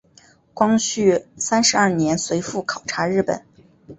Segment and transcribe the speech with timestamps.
[0.55, 3.45] 光绪三十二年随父考察日本。